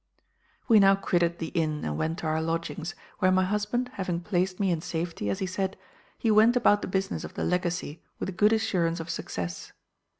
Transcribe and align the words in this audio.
"We 0.67 0.79
now 0.79 0.95
quitted 0.95 1.37
the 1.37 1.49
inn 1.49 1.85
and 1.85 1.95
went 1.95 2.17
to 2.17 2.25
our 2.25 2.41
lodgings, 2.41 2.95
where 3.19 3.31
my 3.31 3.43
husband 3.43 3.91
having 3.93 4.19
placed 4.21 4.59
me 4.59 4.71
in 4.71 4.81
safety, 4.81 5.29
as 5.29 5.37
he 5.37 5.45
said, 5.45 5.77
he 6.17 6.31
went 6.31 6.55
about 6.55 6.81
the 6.81 6.87
business 6.87 7.23
of 7.23 7.35
the 7.35 7.43
legacy 7.43 8.01
with 8.17 8.35
good 8.35 8.51
assurance 8.51 8.99
of 8.99 9.11
success. 9.11 9.73